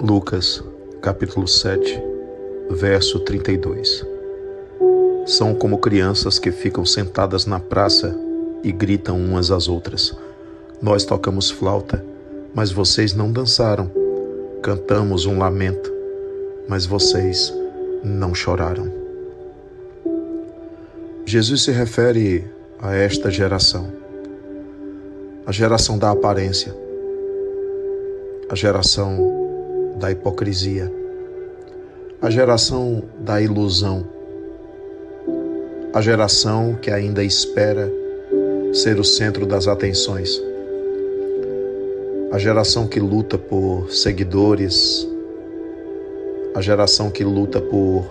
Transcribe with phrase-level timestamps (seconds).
[0.00, 0.64] Lucas,
[1.02, 2.02] capítulo 7,
[2.70, 4.06] verso 32.
[5.26, 8.16] São como crianças que ficam sentadas na praça
[8.62, 10.16] e gritam umas às outras.
[10.80, 12.04] Nós tocamos flauta,
[12.54, 13.90] mas vocês não dançaram.
[14.62, 15.92] Cantamos um lamento,
[16.66, 17.52] mas vocês
[18.02, 18.90] não choraram.
[21.26, 22.46] Jesus se refere
[22.80, 23.92] a esta geração,
[25.46, 26.83] a geração da aparência,
[28.48, 30.92] a geração da hipocrisia,
[32.20, 34.06] a geração da ilusão,
[35.92, 37.90] a geração que ainda espera
[38.72, 40.42] ser o centro das atenções,
[42.32, 45.08] a geração que luta por seguidores,
[46.54, 48.04] a geração que luta por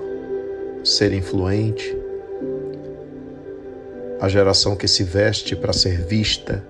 [0.84, 1.96] ser influente,
[4.20, 6.64] a geração que se veste para ser vista,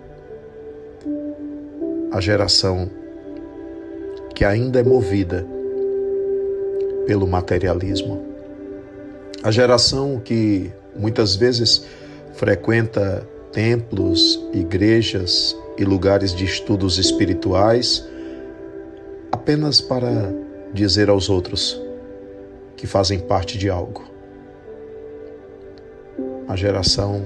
[2.11, 2.89] a geração
[4.43, 5.47] que ainda é movida
[7.07, 8.27] pelo materialismo.
[9.41, 11.85] A geração que muitas vezes
[12.33, 18.05] frequenta templos, igrejas e lugares de estudos espirituais
[19.31, 20.33] apenas para
[20.73, 21.81] dizer aos outros
[22.75, 24.03] que fazem parte de algo.
[26.49, 27.23] A geração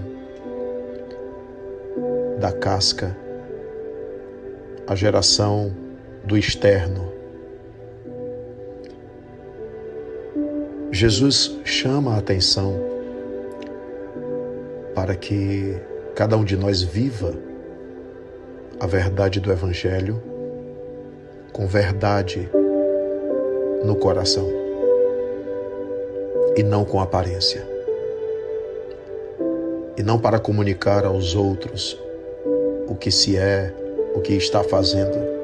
[2.39, 3.17] da casca,
[4.85, 5.86] a geração
[6.27, 7.09] do externo.
[10.91, 12.77] Jesus chama a atenção
[14.93, 15.77] para que
[16.15, 17.33] cada um de nós viva
[18.77, 20.21] a verdade do Evangelho
[21.53, 22.49] com verdade
[23.85, 24.49] no coração
[26.57, 27.65] e não com aparência.
[29.95, 31.97] E não para comunicar aos outros
[32.87, 33.73] o que se é,
[34.13, 35.36] o que está fazendo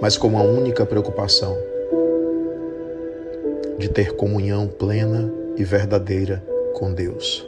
[0.00, 1.56] mas com a única preocupação
[3.78, 6.42] de ter comunhão plena e verdadeira
[6.74, 7.46] com Deus.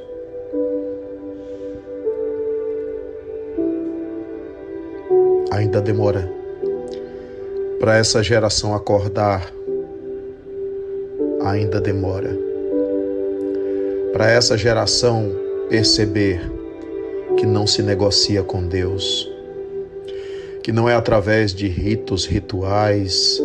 [5.51, 6.31] Ainda demora
[7.79, 9.53] para essa geração acordar,
[11.43, 12.37] ainda demora
[14.13, 15.31] para essa geração
[15.69, 16.41] perceber
[17.37, 19.36] que não se negocia com Deus
[20.67, 23.41] que não é através de ritos rituais,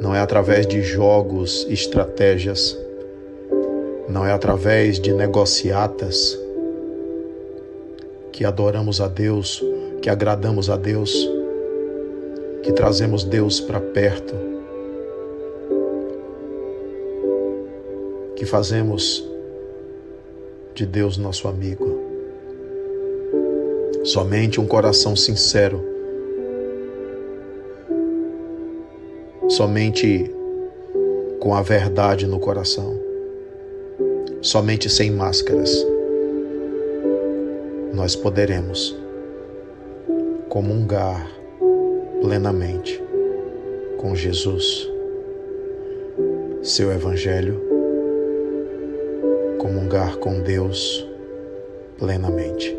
[0.00, 2.78] não é através de jogos, estratégias,
[4.08, 6.38] não é através de negociatas
[8.30, 9.64] que adoramos a Deus,
[10.00, 11.28] que agradamos a Deus,
[12.62, 14.32] que trazemos Deus para perto,
[18.36, 19.28] que fazemos
[20.72, 21.98] de Deus nosso amigo.
[24.04, 25.90] Somente um coração sincero
[29.56, 30.34] somente
[31.38, 32.98] com a verdade no coração,
[34.40, 35.86] somente sem máscaras,
[37.92, 38.96] nós poderemos
[40.48, 41.30] comungar
[42.22, 42.98] plenamente
[43.98, 44.88] com Jesus,
[46.62, 47.60] seu Evangelho,
[49.58, 51.06] comungar com Deus
[51.98, 52.74] plenamente.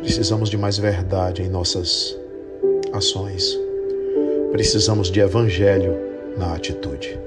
[0.00, 2.18] Precisamos de mais verdade em nossas
[2.92, 3.67] ações
[4.50, 5.94] Precisamos de evangelho
[6.36, 7.18] na atitude.